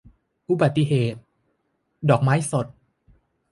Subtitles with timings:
[0.49, 1.19] อุบัติเหตุ-
[2.09, 2.67] ดอกไม้สด